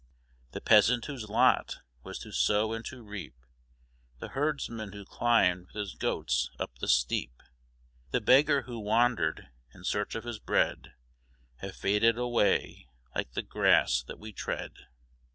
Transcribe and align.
The 0.53 0.61
peasant 0.61 1.05
whose 1.05 1.29
lot 1.29 1.75
was 2.01 2.17
to 2.23 2.31
sow 2.31 2.73
and 2.73 2.83
to 2.87 3.03
reap, 3.03 3.35
The 4.17 4.29
herdsman 4.29 4.93
who 4.93 5.05
climbed 5.05 5.67
with 5.67 5.75
his 5.75 5.93
goats 5.93 6.49
up 6.57 6.79
the 6.79 6.87
steep, 6.87 7.43
The 8.09 8.19
beggar 8.19 8.63
who 8.63 8.79
wandered 8.79 9.49
in 9.75 9.83
search 9.83 10.15
of 10.15 10.23
his 10.23 10.39
bread, 10.39 10.95
Have 11.57 11.75
faded 11.75 12.17
away 12.17 12.87
like 13.13 13.33
the 13.33 13.43
grass 13.43 14.01
that 14.07 14.17
we 14.17 14.33
tread. 14.33 14.71